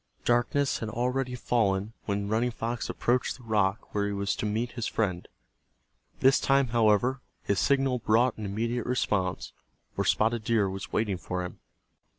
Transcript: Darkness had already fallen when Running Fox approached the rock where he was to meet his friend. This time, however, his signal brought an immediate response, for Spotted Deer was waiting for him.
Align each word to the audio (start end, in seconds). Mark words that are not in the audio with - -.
Darkness 0.25 0.79
had 0.79 0.89
already 0.89 1.35
fallen 1.35 1.93
when 2.05 2.27
Running 2.27 2.49
Fox 2.49 2.89
approached 2.89 3.37
the 3.37 3.43
rock 3.43 3.93
where 3.93 4.07
he 4.07 4.13
was 4.13 4.35
to 4.37 4.47
meet 4.47 4.71
his 4.71 4.87
friend. 4.87 5.27
This 6.21 6.39
time, 6.39 6.69
however, 6.69 7.21
his 7.43 7.59
signal 7.59 7.99
brought 7.99 8.35
an 8.35 8.45
immediate 8.45 8.87
response, 8.87 9.53
for 9.95 10.03
Spotted 10.03 10.43
Deer 10.43 10.67
was 10.67 10.91
waiting 10.91 11.17
for 11.19 11.43
him. 11.43 11.59